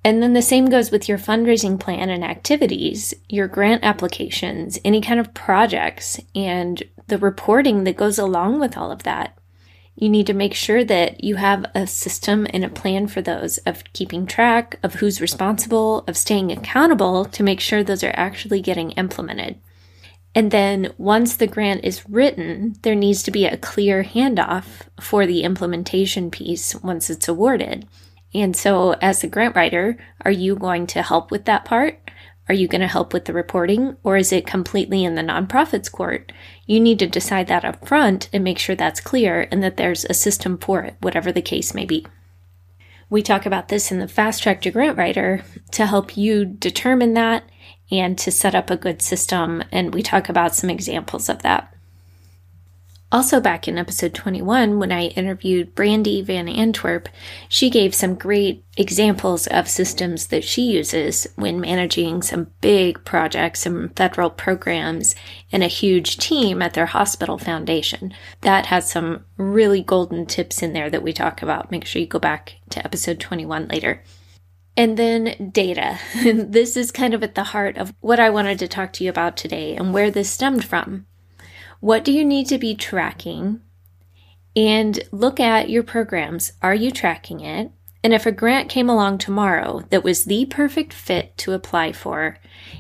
And 0.09 0.23
then 0.23 0.33
the 0.33 0.41
same 0.41 0.71
goes 0.71 0.89
with 0.89 1.07
your 1.07 1.19
fundraising 1.19 1.79
plan 1.79 2.09
and 2.09 2.23
activities, 2.23 3.13
your 3.29 3.47
grant 3.47 3.83
applications, 3.83 4.79
any 4.83 5.01
kind 5.01 5.19
of 5.19 5.35
projects, 5.35 6.19
and 6.33 6.81
the 7.05 7.19
reporting 7.19 7.83
that 7.83 7.95
goes 7.95 8.17
along 8.17 8.59
with 8.59 8.75
all 8.75 8.91
of 8.91 9.03
that. 9.03 9.37
You 9.95 10.09
need 10.09 10.25
to 10.25 10.33
make 10.33 10.55
sure 10.55 10.83
that 10.83 11.23
you 11.23 11.35
have 11.35 11.63
a 11.75 11.85
system 11.85 12.47
and 12.49 12.65
a 12.65 12.69
plan 12.69 13.05
for 13.05 13.21
those 13.21 13.59
of 13.67 13.83
keeping 13.93 14.25
track 14.25 14.79
of 14.81 14.95
who's 14.95 15.21
responsible, 15.21 16.03
of 16.07 16.17
staying 16.17 16.51
accountable 16.51 17.25
to 17.25 17.43
make 17.43 17.59
sure 17.59 17.83
those 17.83 18.03
are 18.03 18.15
actually 18.15 18.61
getting 18.61 18.89
implemented. 18.93 19.61
And 20.33 20.49
then 20.49 20.91
once 20.97 21.35
the 21.35 21.45
grant 21.45 21.83
is 21.83 22.09
written, 22.09 22.77
there 22.81 22.95
needs 22.95 23.21
to 23.21 23.31
be 23.31 23.45
a 23.45 23.57
clear 23.57 24.03
handoff 24.03 24.87
for 24.99 25.27
the 25.27 25.43
implementation 25.43 26.31
piece 26.31 26.73
once 26.73 27.11
it's 27.11 27.27
awarded. 27.27 27.87
And 28.33 28.55
so, 28.55 28.93
as 29.01 29.23
a 29.23 29.27
grant 29.27 29.55
writer, 29.55 29.97
are 30.21 30.31
you 30.31 30.55
going 30.55 30.85
to 30.87 31.01
help 31.01 31.31
with 31.31 31.45
that 31.45 31.65
part? 31.65 31.99
Are 32.47 32.55
you 32.55 32.67
going 32.67 32.81
to 32.81 32.87
help 32.87 33.13
with 33.13 33.25
the 33.25 33.33
reporting 33.33 33.95
or 34.03 34.17
is 34.17 34.31
it 34.31 34.47
completely 34.47 35.03
in 35.03 35.13
the 35.13 35.21
nonprofit's 35.21 35.87
court? 35.87 36.31
You 36.65 36.79
need 36.79 36.97
to 36.99 37.07
decide 37.07 37.47
that 37.47 37.63
up 37.63 37.87
front 37.87 38.27
and 38.33 38.43
make 38.43 38.57
sure 38.57 38.75
that's 38.75 38.99
clear 38.99 39.47
and 39.51 39.61
that 39.63 39.77
there's 39.77 40.05
a 40.05 40.15
system 40.15 40.57
for 40.57 40.81
it, 40.81 40.95
whatever 41.01 41.31
the 41.31 41.43
case 41.43 41.75
may 41.75 41.85
be. 41.85 42.07
We 43.07 43.21
talk 43.21 43.45
about 43.45 43.67
this 43.67 43.91
in 43.91 43.99
the 43.99 44.07
fast 44.07 44.41
track 44.41 44.61
to 44.63 44.71
grant 44.71 44.97
writer 44.97 45.43
to 45.71 45.85
help 45.85 46.17
you 46.17 46.45
determine 46.45 47.13
that 47.13 47.43
and 47.91 48.17
to 48.19 48.31
set 48.31 48.55
up 48.55 48.69
a 48.69 48.77
good 48.77 49.01
system. 49.01 49.63
And 49.71 49.93
we 49.93 50.01
talk 50.01 50.27
about 50.27 50.55
some 50.55 50.69
examples 50.69 51.29
of 51.29 51.43
that. 51.43 51.73
Also, 53.11 53.39
back 53.39 53.67
in 53.67 53.79
episode 53.79 54.13
21, 54.13 54.77
when 54.77 54.91
I 54.91 55.07
interviewed 55.07 55.73
Brandy 55.73 56.21
Van 56.21 56.47
Antwerp, 56.47 57.09
she 57.47 57.71
gave 57.71 57.95
some 57.95 58.13
great 58.13 58.63
examples 58.77 59.47
of 59.47 59.67
systems 59.67 60.27
that 60.27 60.43
she 60.43 60.61
uses 60.61 61.25
when 61.35 61.59
managing 61.59 62.21
some 62.21 62.51
big 62.61 63.03
projects, 63.05 63.61
some 63.61 63.89
federal 63.89 64.29
programs, 64.29 65.15
and 65.51 65.63
a 65.63 65.67
huge 65.67 66.17
team 66.17 66.61
at 66.61 66.75
their 66.75 66.85
hospital 66.85 67.39
foundation. 67.39 68.13
That 68.41 68.67
has 68.67 68.91
some 68.91 69.25
really 69.37 69.81
golden 69.81 70.27
tips 70.27 70.61
in 70.61 70.73
there 70.73 70.91
that 70.91 71.03
we 71.03 71.11
talk 71.11 71.41
about. 71.41 71.71
Make 71.71 71.85
sure 71.85 71.99
you 71.99 72.07
go 72.07 72.19
back 72.19 72.57
to 72.69 72.85
episode 72.85 73.19
21 73.19 73.69
later. 73.69 74.03
And 74.77 74.97
then 74.97 75.49
data. 75.51 75.97
this 76.23 76.77
is 76.77 76.91
kind 76.91 77.15
of 77.15 77.23
at 77.23 77.33
the 77.33 77.43
heart 77.45 77.75
of 77.75 77.91
what 78.01 78.19
I 78.19 78.29
wanted 78.29 78.59
to 78.59 78.67
talk 78.67 78.93
to 78.93 79.03
you 79.03 79.09
about 79.09 79.35
today 79.35 79.75
and 79.75 79.95
where 79.95 80.11
this 80.11 80.29
stemmed 80.29 80.63
from. 80.63 81.07
What 81.79 82.03
do 82.03 82.11
you 82.11 82.25
need 82.25 82.47
to 82.47 82.57
be 82.57 82.75
tracking? 82.75 83.61
And 84.55 84.99
look 85.11 85.39
at 85.39 85.69
your 85.69 85.83
programs. 85.83 86.51
Are 86.61 86.75
you 86.75 86.91
tracking 86.91 87.39
it? 87.39 87.71
And 88.03 88.13
if 88.13 88.25
a 88.25 88.31
grant 88.31 88.69
came 88.69 88.89
along 88.89 89.17
tomorrow 89.17 89.83
that 89.89 90.03
was 90.03 90.25
the 90.25 90.45
perfect 90.45 90.93
fit 90.93 91.37
to 91.37 91.53
apply 91.53 91.91
for, 91.91 92.37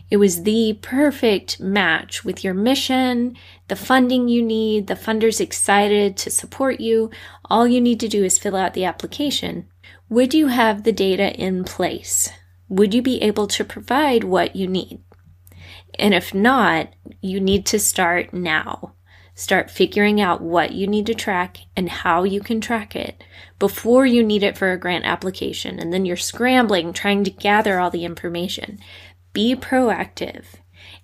it 0.09 0.17
was 0.17 0.43
the 0.43 0.79
perfect 0.81 1.59
match 1.59 2.23
with 2.23 2.43
your 2.43 2.53
mission, 2.53 3.35
the 3.67 3.75
funding 3.75 4.27
you 4.27 4.41
need, 4.41 4.87
the 4.87 4.95
funders 4.95 5.41
excited 5.41 6.15
to 6.17 6.29
support 6.29 6.79
you, 6.79 7.09
all 7.49 7.67
you 7.67 7.81
need 7.81 7.99
to 7.99 8.07
do 8.07 8.23
is 8.23 8.37
fill 8.37 8.55
out 8.55 8.73
the 8.73 8.85
application. 8.85 9.67
Would 10.09 10.33
you 10.33 10.47
have 10.47 10.83
the 10.83 10.93
data 10.93 11.33
in 11.35 11.63
place? 11.63 12.29
Would 12.69 12.93
you 12.93 13.01
be 13.01 13.21
able 13.21 13.47
to 13.47 13.63
provide 13.63 14.23
what 14.23 14.55
you 14.55 14.67
need? 14.67 15.01
And 15.97 16.13
if 16.13 16.33
not, 16.33 16.93
you 17.21 17.39
need 17.39 17.65
to 17.67 17.79
start 17.79 18.33
now. 18.33 18.93
Start 19.35 19.71
figuring 19.71 20.19
out 20.19 20.41
what 20.41 20.73
you 20.73 20.85
need 20.85 21.05
to 21.05 21.13
track 21.13 21.59
and 21.75 21.89
how 21.89 22.23
you 22.23 22.41
can 22.41 22.59
track 22.59 22.93
it 22.93 23.23
before 23.57 24.05
you 24.05 24.21
need 24.21 24.43
it 24.43 24.57
for 24.57 24.71
a 24.71 24.77
grant 24.77 25.05
application. 25.05 25.79
And 25.79 25.93
then 25.93 26.05
you're 26.05 26.17
scrambling 26.17 26.91
trying 26.91 27.23
to 27.23 27.31
gather 27.31 27.79
all 27.79 27.89
the 27.89 28.03
information. 28.03 28.79
Be 29.31 29.55
proactive. 29.55 30.43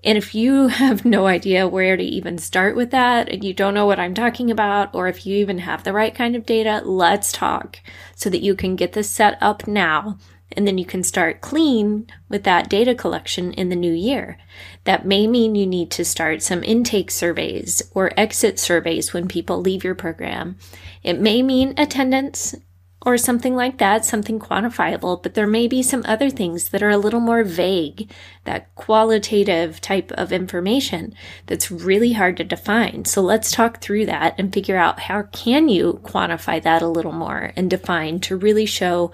And 0.03 0.17
if 0.17 0.35
you 0.35 0.67
have 0.67 1.05
no 1.05 1.27
idea 1.27 1.67
where 1.67 1.95
to 1.95 2.03
even 2.03 2.37
start 2.37 2.75
with 2.75 2.91
that 2.91 3.29
and 3.29 3.43
you 3.43 3.53
don't 3.53 3.73
know 3.73 3.85
what 3.85 3.99
I'm 3.99 4.13
talking 4.13 4.51
about, 4.51 4.93
or 4.93 5.07
if 5.07 5.25
you 5.25 5.37
even 5.37 5.59
have 5.59 5.83
the 5.83 5.93
right 5.93 6.13
kind 6.13 6.35
of 6.35 6.45
data, 6.45 6.81
let's 6.83 7.31
talk 7.31 7.79
so 8.15 8.29
that 8.29 8.41
you 8.41 8.55
can 8.55 8.75
get 8.75 8.93
this 8.93 9.09
set 9.09 9.37
up 9.41 9.65
now 9.65 10.17
and 10.55 10.67
then 10.67 10.77
you 10.77 10.85
can 10.85 11.03
start 11.03 11.41
clean 11.41 12.07
with 12.29 12.43
that 12.43 12.69
data 12.69 12.95
collection 12.95 13.53
in 13.53 13.69
the 13.69 13.75
new 13.75 13.93
year. 13.93 14.37
That 14.85 15.05
may 15.05 15.27
mean 15.27 15.55
you 15.55 15.67
need 15.67 15.91
to 15.91 16.05
start 16.05 16.41
some 16.41 16.63
intake 16.63 17.11
surveys 17.11 17.81
or 17.93 18.11
exit 18.17 18.59
surveys 18.59 19.13
when 19.13 19.27
people 19.27 19.59
leave 19.59 19.83
your 19.83 19.95
program. 19.95 20.57
It 21.03 21.19
may 21.19 21.41
mean 21.41 21.73
attendance 21.77 22.55
or 23.05 23.17
something 23.17 23.55
like 23.55 23.77
that, 23.77 24.03
something 24.03 24.39
quantifiable, 24.39 25.21
but 25.21 25.35
there 25.35 25.45
may 25.45 25.67
be 25.67 25.83
some 25.83 26.01
other 26.05 26.29
things 26.31 26.69
that 26.69 26.81
are 26.81 26.89
a 26.89 26.97
little 26.97 27.19
more 27.19 27.43
vague, 27.43 28.09
that 28.45 28.73
qualitative 28.73 29.79
type 29.79 30.11
of 30.13 30.31
information 30.31 31.13
that's 31.45 31.69
really 31.69 32.13
hard 32.13 32.35
to 32.35 32.43
define. 32.43 33.05
So 33.05 33.21
let's 33.21 33.51
talk 33.51 33.79
through 33.79 34.07
that 34.07 34.33
and 34.39 34.51
figure 34.51 34.77
out 34.77 35.01
how 35.01 35.21
can 35.21 35.69
you 35.69 36.01
quantify 36.03 36.61
that 36.63 36.81
a 36.81 36.87
little 36.87 37.11
more 37.11 37.53
and 37.55 37.69
define 37.69 38.19
to 38.21 38.35
really 38.35 38.65
show 38.65 39.11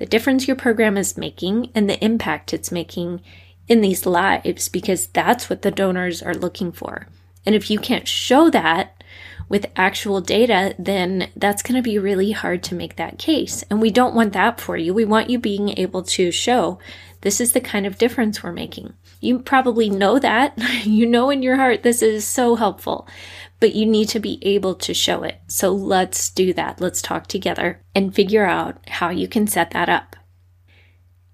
the 0.00 0.06
difference 0.06 0.48
your 0.48 0.56
program 0.56 0.96
is 0.96 1.18
making 1.18 1.70
and 1.74 1.88
the 1.88 2.02
impact 2.02 2.54
it's 2.54 2.72
making 2.72 3.20
in 3.68 3.82
these 3.82 4.06
lives 4.06 4.70
because 4.70 5.08
that's 5.08 5.50
what 5.50 5.60
the 5.60 5.70
donors 5.70 6.22
are 6.22 6.34
looking 6.34 6.72
for. 6.72 7.06
And 7.44 7.54
if 7.54 7.70
you 7.70 7.78
can't 7.78 8.08
show 8.08 8.48
that 8.48 9.04
with 9.50 9.70
actual 9.76 10.22
data, 10.22 10.74
then 10.78 11.30
that's 11.36 11.62
going 11.62 11.74
to 11.74 11.82
be 11.82 11.98
really 11.98 12.30
hard 12.30 12.62
to 12.62 12.74
make 12.74 12.96
that 12.96 13.18
case. 13.18 13.62
And 13.68 13.78
we 13.78 13.90
don't 13.90 14.14
want 14.14 14.32
that 14.32 14.58
for 14.58 14.74
you. 14.74 14.94
We 14.94 15.04
want 15.04 15.28
you 15.28 15.38
being 15.38 15.78
able 15.78 16.02
to 16.04 16.30
show 16.30 16.78
this 17.20 17.38
is 17.38 17.52
the 17.52 17.60
kind 17.60 17.84
of 17.84 17.98
difference 17.98 18.42
we're 18.42 18.52
making. 18.52 18.94
You 19.20 19.38
probably 19.40 19.90
know 19.90 20.18
that. 20.18 20.56
you 20.86 21.04
know 21.04 21.28
in 21.28 21.42
your 21.42 21.56
heart 21.56 21.82
this 21.82 22.00
is 22.00 22.26
so 22.26 22.56
helpful 22.56 23.06
but 23.60 23.74
you 23.74 23.86
need 23.86 24.08
to 24.08 24.20
be 24.20 24.38
able 24.42 24.74
to 24.74 24.94
show 24.94 25.22
it. 25.22 25.40
So 25.46 25.70
let's 25.70 26.30
do 26.30 26.52
that. 26.54 26.80
Let's 26.80 27.02
talk 27.02 27.26
together 27.26 27.82
and 27.94 28.14
figure 28.14 28.46
out 28.46 28.78
how 28.88 29.10
you 29.10 29.28
can 29.28 29.46
set 29.46 29.70
that 29.70 29.88
up. 29.88 30.16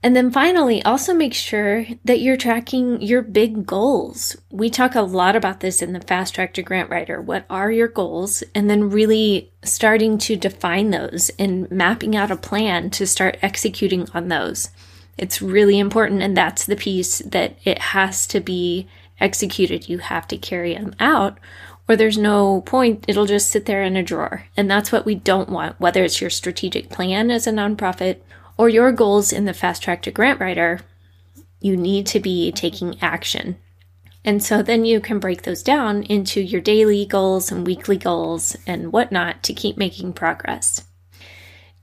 And 0.02 0.14
then 0.14 0.30
finally, 0.30 0.82
also 0.84 1.14
make 1.14 1.34
sure 1.34 1.84
that 2.04 2.20
you're 2.20 2.36
tracking 2.36 3.00
your 3.00 3.22
big 3.22 3.66
goals. 3.66 4.36
We 4.52 4.70
talk 4.70 4.94
a 4.94 5.00
lot 5.00 5.34
about 5.34 5.60
this 5.60 5.82
in 5.82 5.94
the 5.94 6.00
Fast 6.00 6.34
Track 6.34 6.54
to 6.54 6.62
Grant 6.62 6.90
Writer. 6.90 7.20
What 7.20 7.44
are 7.50 7.72
your 7.72 7.88
goals? 7.88 8.44
And 8.54 8.70
then 8.70 8.90
really 8.90 9.52
starting 9.64 10.18
to 10.18 10.36
define 10.36 10.90
those 10.90 11.30
and 11.38 11.68
mapping 11.72 12.14
out 12.14 12.30
a 12.30 12.36
plan 12.36 12.90
to 12.90 13.06
start 13.06 13.38
executing 13.42 14.06
on 14.14 14.28
those. 14.28 14.70
It's 15.18 15.42
really 15.42 15.78
important. 15.78 16.22
And 16.22 16.36
that's 16.36 16.66
the 16.66 16.76
piece 16.76 17.18
that 17.20 17.58
it 17.64 17.78
has 17.78 18.28
to 18.28 18.38
be 18.38 18.86
executed. 19.18 19.88
You 19.88 19.98
have 19.98 20.28
to 20.28 20.36
carry 20.36 20.74
them 20.74 20.94
out 21.00 21.38
or 21.88 21.96
there's 21.96 22.18
no 22.18 22.62
point, 22.62 23.04
it'll 23.06 23.26
just 23.26 23.50
sit 23.50 23.66
there 23.66 23.82
in 23.82 23.96
a 23.96 24.02
drawer. 24.02 24.44
And 24.56 24.70
that's 24.70 24.90
what 24.90 25.06
we 25.06 25.14
don't 25.14 25.48
want, 25.48 25.78
whether 25.80 26.02
it's 26.02 26.20
your 26.20 26.30
strategic 26.30 26.90
plan 26.90 27.30
as 27.30 27.46
a 27.46 27.52
nonprofit 27.52 28.18
or 28.56 28.68
your 28.68 28.90
goals 28.92 29.32
in 29.32 29.44
the 29.44 29.54
fast 29.54 29.82
track 29.82 30.02
to 30.02 30.10
grant 30.10 30.40
writer. 30.40 30.80
You 31.60 31.76
need 31.76 32.06
to 32.08 32.20
be 32.20 32.50
taking 32.52 33.00
action. 33.00 33.56
And 34.24 34.42
so 34.42 34.62
then 34.62 34.84
you 34.84 35.00
can 35.00 35.20
break 35.20 35.42
those 35.42 35.62
down 35.62 36.02
into 36.02 36.40
your 36.40 36.60
daily 36.60 37.06
goals 37.06 37.52
and 37.52 37.64
weekly 37.64 37.96
goals 37.96 38.56
and 38.66 38.92
whatnot 38.92 39.44
to 39.44 39.54
keep 39.54 39.76
making 39.76 40.14
progress. 40.14 40.84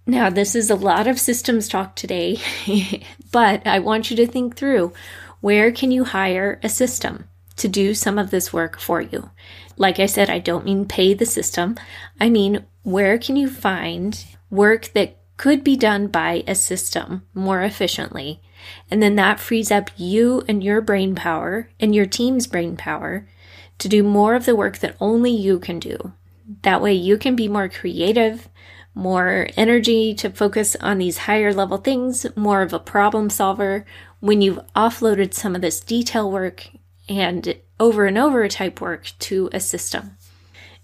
Now, 0.05 0.29
this 0.29 0.53
is 0.53 0.69
a 0.69 0.75
lot 0.75 1.07
of 1.07 1.17
systems 1.17 1.69
talk 1.69 1.95
today, 1.95 2.38
but 3.31 3.65
I 3.65 3.79
want 3.79 4.12
you 4.12 4.17
to 4.17 4.27
think 4.27 4.57
through 4.57 4.91
where 5.39 5.72
can 5.72 5.91
you 5.91 6.03
hire 6.03 6.60
a 6.62 6.67
system 6.67 7.29
to 7.57 7.67
do 7.67 7.93
some 7.93 8.17
of 8.17 8.31
this 8.31 8.51
work 8.53 8.79
for 8.79 9.01
you? 9.01 9.31
Like 9.77 10.00
I 10.00 10.05
said, 10.05 10.29
I 10.29 10.39
don't 10.39 10.65
mean 10.65 10.86
pay 10.86 11.13
the 11.13 11.25
system. 11.25 11.75
I 12.19 12.29
mean, 12.29 12.65
where 12.83 13.17
can 13.17 13.36
you 13.36 13.50
find 13.50 14.24
work 14.50 14.91
that 14.93 15.17
could 15.38 15.63
be 15.63 15.75
done 15.75 16.07
by 16.07 16.43
a 16.48 16.55
system 16.55 17.24
more 17.33 17.62
efficiently. 17.62 18.41
And 18.89 19.01
then 19.01 19.15
that 19.15 19.39
frees 19.39 19.72
up 19.72 19.89
you 19.98 20.43
and 20.48 20.63
your 20.63 20.81
brain 20.81 21.15
power 21.15 21.69
and 21.79 21.93
your 21.93 22.05
team's 22.05 22.48
brain 22.48 22.77
power 22.77 23.27
to 23.79 23.89
do 23.89 24.03
more 24.03 24.36
of 24.36 24.45
the 24.45 24.55
work 24.55 24.77
that 24.77 24.95
only 25.00 25.31
you 25.31 25.60
can 25.60 25.79
do. 25.79 26.13
That 26.62 26.81
way 26.81 26.93
you 26.93 27.17
can 27.17 27.36
be 27.36 27.48
more 27.48 27.67
creative, 27.67 28.48
more 28.93 29.48
energy 29.57 30.13
to 30.15 30.29
focus 30.29 30.75
on 30.79 31.00
these 31.00 31.19
higher 31.19 31.53
level 31.53 31.77
things, 31.77 32.25
more 32.36 32.62
of 32.62 32.72
a 32.72 32.79
problem 32.79 33.29
solver 33.29 33.86
when 34.19 34.41
you've 34.41 34.60
offloaded 34.75 35.33
some 35.33 35.55
of 35.55 35.62
this 35.62 35.79
detail 35.79 36.31
work 36.31 36.69
and 37.10 37.55
over 37.79 38.05
and 38.05 38.17
over 38.17 38.48
type 38.48 38.81
work 38.81 39.12
to 39.19 39.50
a 39.53 39.60
system. 39.60 40.17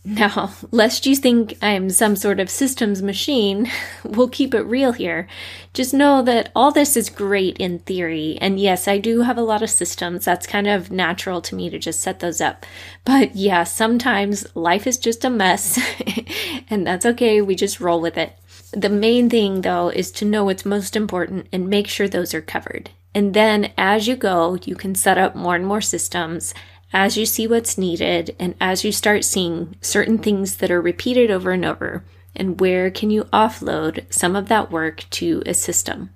Now, 0.04 0.54
lest 0.72 1.06
you 1.06 1.16
think 1.16 1.58
I'm 1.62 1.90
some 1.90 2.16
sort 2.16 2.40
of 2.40 2.50
systems 2.50 3.02
machine, 3.02 3.70
we'll 4.04 4.30
keep 4.30 4.54
it 4.54 4.62
real 4.62 4.94
here. 4.94 5.28
Just 5.74 5.94
know 5.94 6.22
that 6.24 6.52
all 6.56 6.72
this 6.72 6.96
is 6.98 7.10
great 7.10 7.58
in 7.58 7.80
theory. 7.80 8.38
And 8.42 8.60
yes, 8.60 8.88
I 8.88 8.98
do 8.98 9.22
have 9.22 9.38
a 9.38 9.44
lot 9.44 9.62
of 9.62 9.70
systems. 9.70 10.26
That's 10.26 10.48
kind 10.48 10.68
of 10.68 10.92
natural 10.92 11.42
to 11.42 11.56
me 11.56 11.70
to 11.70 11.78
just 11.78 12.02
set 12.02 12.20
those 12.20 12.42
up. 12.42 12.66
But 13.06 13.36
yeah, 13.36 13.64
sometimes 13.64 14.48
life 14.56 14.88
is 14.88 14.98
just 14.98 15.26
a 15.26 15.30
mess. 15.30 15.80
and 16.70 16.88
that's 16.88 17.06
okay. 17.06 17.42
We 17.42 17.56
just 17.56 17.80
roll 17.80 18.02
with 18.02 18.18
it. 18.18 18.34
The 18.72 18.90
main 18.90 19.30
thing, 19.30 19.62
though, 19.62 19.90
is 19.90 20.12
to 20.14 20.26
know 20.26 20.46
what's 20.46 20.66
most 20.66 20.96
important 20.96 21.48
and 21.52 21.70
make 21.70 21.88
sure 21.88 22.08
those 22.08 22.34
are 22.34 22.42
covered. 22.42 22.92
And 23.14 23.34
then 23.34 23.74
as 23.78 24.08
you 24.08 24.16
go, 24.16 24.58
you 24.64 24.76
can 24.76 24.96
set 24.96 25.18
up 25.18 25.36
more 25.36 25.56
and 25.56 25.66
more 25.66 25.82
systems 25.82 26.54
as 26.92 27.18
you 27.18 27.26
see 27.26 27.48
what's 27.48 27.78
needed 27.78 28.36
and 28.40 28.56
as 28.60 28.84
you 28.84 28.92
start 28.92 29.24
seeing 29.24 29.76
certain 29.82 30.18
things 30.18 30.58
that 30.58 30.72
are 30.72 30.82
repeated 30.82 31.30
over 31.30 31.52
and 31.52 31.66
over, 31.66 32.04
and 32.36 32.60
where 32.60 32.90
can 32.90 33.10
you 33.10 33.24
offload 33.26 34.12
some 34.14 34.36
of 34.36 34.48
that 34.48 34.72
work 34.72 35.06
to 35.12 35.44
a 35.46 35.54
system. 35.54 36.10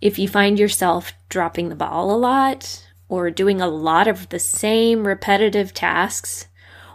If 0.00 0.18
you 0.18 0.28
find 0.28 0.58
yourself 0.58 1.12
dropping 1.28 1.68
the 1.68 1.76
ball 1.76 2.10
a 2.10 2.18
lot 2.18 2.86
or 3.08 3.30
doing 3.30 3.60
a 3.60 3.68
lot 3.68 4.08
of 4.08 4.28
the 4.28 4.38
same 4.38 5.06
repetitive 5.06 5.72
tasks, 5.72 6.48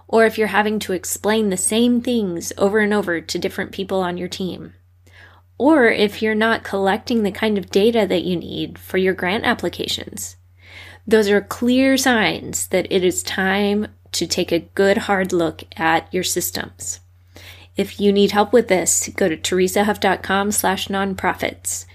or 0.07 0.25
if 0.25 0.38
you're 0.38 0.47
having 0.47 0.79
to 0.79 0.93
explain 0.93 1.49
the 1.49 1.57
same 1.57 2.01
things 2.01 2.51
over 2.57 2.79
and 2.79 2.93
over 2.93 3.21
to 3.21 3.39
different 3.39 3.71
people 3.71 4.01
on 4.01 4.17
your 4.17 4.27
team, 4.27 4.73
or 5.59 5.85
if 5.85 6.23
you're 6.23 6.33
not 6.33 6.63
collecting 6.63 7.21
the 7.21 7.31
kind 7.31 7.59
of 7.59 7.69
data 7.69 8.07
that 8.07 8.23
you 8.23 8.35
need 8.35 8.79
for 8.79 8.97
your 8.97 9.13
grant 9.13 9.43
applications. 9.43 10.37
Those 11.05 11.29
are 11.29 11.41
clear 11.41 11.97
signs 11.97 12.67
that 12.69 12.87
it 12.89 13.03
is 13.03 13.21
time 13.21 13.87
to 14.13 14.25
take 14.25 14.51
a 14.51 14.59
good 14.59 14.97
hard 14.97 15.31
look 15.31 15.63
at 15.77 16.11
your 16.11 16.23
systems. 16.23 17.01
If 17.75 17.99
you 17.99 18.11
need 18.11 18.31
help 18.31 18.51
with 18.51 18.67
this, 18.67 19.09
go 19.15 19.29
to 19.29 19.37
teresahuff.com 19.37 20.51
slash 20.51 20.87
nonprofits 20.87 21.85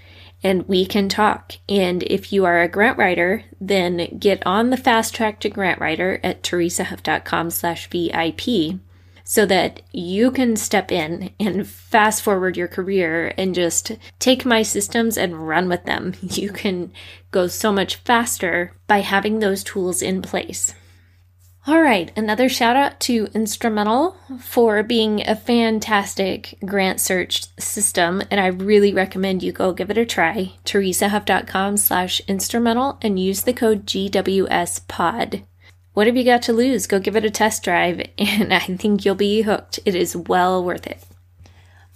and 0.43 0.67
we 0.67 0.85
can 0.85 1.09
talk. 1.09 1.53
And 1.67 2.03
if 2.03 2.31
you 2.31 2.45
are 2.45 2.61
a 2.61 2.67
grant 2.67 2.97
writer, 2.97 3.45
then 3.59 4.17
get 4.19 4.45
on 4.45 4.69
the 4.69 4.77
fast 4.77 5.15
track 5.15 5.39
to 5.39 5.49
grant 5.49 5.79
writer 5.79 6.19
at 6.23 6.43
teresahuff.com 6.43 7.49
slash 7.49 7.89
VIP 7.89 8.79
so 9.27 9.45
that 9.47 9.81
you 9.91 10.29
can 10.29 10.55
step 10.55 10.91
in 10.91 11.31
and 11.39 11.67
fast 11.67 12.21
forward 12.21 12.55
your 12.55 12.67
career 12.67 13.33
and 13.37 13.55
just 13.55 13.91
take 14.19 14.45
my 14.45 14.61
systems 14.61 15.17
and 15.17 15.47
run 15.47 15.67
with 15.67 15.83
them. 15.83 16.13
You 16.35 16.51
can 16.51 16.91
go 17.31 17.47
so 17.47 17.71
much 17.71 17.95
faster 17.95 18.73
by 18.87 18.99
having 18.99 19.39
those 19.39 19.63
tools 19.63 20.01
in 20.01 20.21
place. 20.21 20.75
All 21.67 21.81
right, 21.81 22.11
another 22.15 22.47
shout 22.49 22.75
out 22.75 22.99
to 23.01 23.25
Instrumentl 23.27 24.15
for 24.39 24.83
being 24.83 25.27
a 25.27 25.35
fantastic 25.35 26.59
grant 26.63 26.99
search 26.99 27.47
system, 27.57 28.21
and 28.29 28.39
I 28.39 28.47
really 28.47 28.93
recommend 28.93 29.41
you 29.41 29.51
go 29.51 29.73
give 29.73 29.89
it 29.89 29.97
a 29.97 30.05
try. 30.05 30.53
teresahuff.com 30.65 31.77
slash 31.77 32.21
instrumentl 32.27 32.99
and 33.01 33.19
use 33.19 33.41
the 33.41 33.53
code 33.53 33.87
GWSPOD. 33.87 35.45
What 35.95 36.07
have 36.07 36.17
you 36.17 36.25
got 36.25 36.41
to 36.43 36.53
lose? 36.53 36.87
Go 36.87 36.99
give 36.99 37.15
it 37.15 37.23
a 37.23 37.29
test 37.29 37.63
drive, 37.63 38.01
and 38.17 38.53
I 38.53 38.59
think 38.59 39.05
you'll 39.05 39.15
be 39.15 39.43
hooked. 39.43 39.79
It 39.85 39.95
is 39.95 40.13
well 40.13 40.61
worth 40.61 40.85
it. 40.85 41.01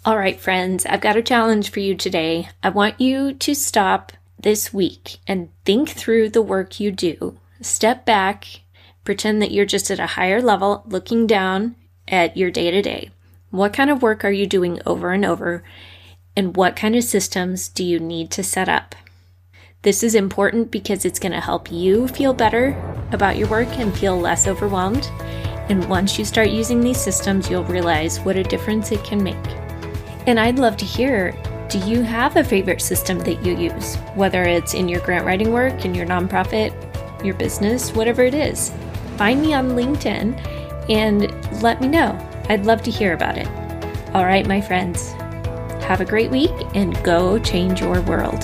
All 0.06 0.18
right, 0.18 0.39
friends, 0.39 0.86
I've 0.86 1.01
got 1.01 1.18
a 1.18 1.22
challenge 1.22 1.70
for 1.70 1.82
you 1.82 1.96
today. 1.96 2.48
I 2.64 2.70
want 2.70 3.01
you 3.01 3.33
to 3.33 3.53
stop 3.53 4.14
this 4.40 4.74
week 4.74 5.18
and 5.27 5.50
think 5.66 5.90
through 5.90 6.29
the 6.29 6.42
work 6.42 6.79
you 6.79 6.92
do. 6.92 7.38
Step 7.59 8.05
back, 8.05 8.62
pretend 9.03 9.42
that 9.42 9.51
you're 9.51 9.66
just 9.66 9.92
at 9.92 10.00
a 10.00 10.07
higher 10.07 10.42
level, 10.42 10.85
looking 10.88 11.27
down 11.27 11.75
at 12.07 12.38
your 12.38 12.51
day 12.51 12.72
to 12.72 12.81
day. 12.81 13.09
What 13.51 13.74
kind 13.74 13.90
of 13.90 14.01
work 14.01 14.24
are 14.24 14.31
you 14.31 14.48
doing 14.48 14.79
over 14.85 15.12
and 15.12 15.25
over? 15.25 15.62
And 16.38 16.55
what 16.55 16.77
kind 16.77 16.96
of 16.96 17.03
systems 17.03 17.68
do 17.68 17.83
you 17.83 18.00
need 18.00 18.31
to 18.31 18.46
set 18.46 18.70
up? 18.70 18.96
This 19.81 20.03
is 20.03 20.13
important 20.13 20.72
because 20.72 21.05
it's 21.05 21.20
going 21.20 21.31
to 21.31 21.39
help 21.39 21.72
you 21.72 22.09
feel 22.09 22.33
better 22.33 22.75
about 23.13 23.37
your 23.37 23.48
work 23.48 23.70
and 23.79 23.98
feel 23.98 24.20
less 24.20 24.46
overwhelmed. 24.46 25.05
And 25.70 25.87
once 25.87 26.20
you 26.20 26.25
start 26.25 26.50
using 26.50 26.81
these 26.81 27.00
systems, 27.00 27.50
you'll 27.50 27.63
realize 27.63 28.20
what 28.20 28.35
a 28.35 28.44
difference 28.44 28.92
it 28.92 29.01
can 29.05 29.24
make. 29.24 29.37
And 30.27 30.37
I'd 30.37 30.59
love 30.59 30.75
to 30.77 30.85
hear 30.85 31.31
do 31.70 31.79
you 31.87 32.01
have 32.01 32.35
a 32.35 32.44
favorite 32.44 32.81
system 32.81 33.20
that 33.20 33.46
you 33.46 33.55
use? 33.55 33.96
Whether 34.15 34.44
it's 34.44 34.74
in 34.74 34.89
your 34.89 35.00
grant 35.00 35.25
writing 35.25 35.53
work, 35.53 35.85
in 35.85 35.96
your 35.96 36.05
nonprofit, 36.05 36.74
your 37.24 37.35
business, 37.35 37.94
whatever 37.94 38.24
it 38.24 38.33
is. 38.33 38.74
Find 39.15 39.39
me 39.42 39.53
on 39.53 39.70
LinkedIn 39.70 40.89
and 40.89 41.61
let 41.61 41.79
me 41.79 41.87
know. 41.87 42.18
I'd 42.50 42.65
love 42.65 42.81
to 42.83 42.92
hear 42.92 43.13
about 43.13 43.37
it. 43.37 43.48
All 44.13 44.25
right, 44.25 44.46
my 44.46 44.59
friends, 44.59 45.11
have 45.83 46.01
a 46.01 46.05
great 46.05 46.31
week 46.31 46.51
and 46.75 47.01
go 47.01 47.39
change 47.39 47.79
your 47.79 48.01
world. 48.01 48.44